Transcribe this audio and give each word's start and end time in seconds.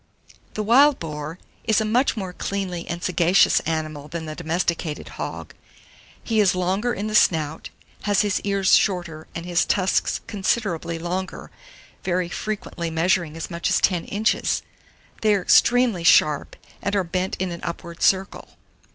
THE 0.55 0.63
WILD 0.63 0.97
BOAR 0.97 1.37
is 1.65 1.79
a 1.79 1.85
much 1.85 2.17
more 2.17 2.33
cleanly 2.33 2.87
and 2.87 3.03
sagacious 3.03 3.59
animal 3.67 4.07
than 4.07 4.25
the 4.25 4.33
domesticated 4.33 5.09
hog; 5.09 5.53
he 6.23 6.39
is 6.39 6.55
longer 6.55 6.91
in 6.91 7.05
the 7.05 7.13
snout, 7.13 7.69
has 8.01 8.21
his 8.21 8.41
ears 8.41 8.73
shorter 8.73 9.27
and 9.35 9.45
his 9.45 9.63
tusks 9.63 10.21
considerably 10.25 10.97
longer, 10.97 11.51
very 12.03 12.29
frequently 12.29 12.89
measuring 12.89 13.37
as 13.37 13.51
much 13.51 13.69
as 13.69 13.79
10 13.79 14.05
inches. 14.05 14.63
They 15.21 15.35
are 15.35 15.41
extremely 15.43 16.03
sharp, 16.03 16.55
and 16.81 16.95
are 16.95 17.03
bent 17.03 17.35
in 17.37 17.51
an 17.51 17.61
upward 17.61 18.01
circle. 18.01 18.57